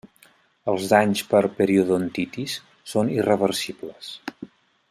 [0.71, 2.57] Els danys per periodontitis
[2.95, 4.15] són irreversibles.